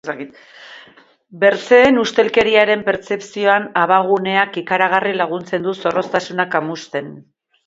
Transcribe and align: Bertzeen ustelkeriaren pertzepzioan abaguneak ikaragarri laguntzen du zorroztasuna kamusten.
Bertzeen 1.43 1.99
ustelkeriaren 2.03 2.81
pertzepzioan 2.87 3.67
abaguneak 3.83 4.59
ikaragarri 4.63 5.15
laguntzen 5.21 5.69
du 5.69 5.77
zorroztasuna 5.85 6.49
kamusten. 6.59 7.15